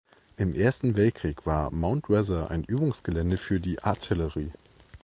[0.37, 4.49] Im Ersten Weltkrieg war Mount Weather ein Übungsgelände für die Artillerie.